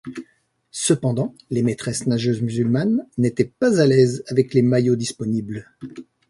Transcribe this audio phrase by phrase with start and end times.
[0.71, 5.69] Cependant, les maitresses-nageuses musulmanes n'étaient pas à l'aise avec les maillots disponibles.